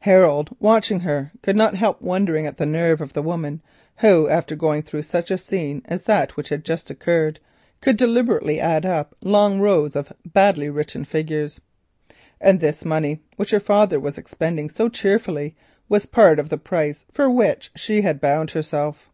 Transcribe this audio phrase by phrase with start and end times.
[0.00, 1.30] Harold, watching her,
[2.00, 3.60] wondered at the nerve of a woman
[3.98, 7.38] who, after going through such a scene as that which had just occurred,
[7.82, 11.60] could deliberately add up long rows of badly written figures.
[12.40, 15.54] And this money which her father was expending so cheerfully
[15.90, 19.10] was part of the price for which she had bound herself.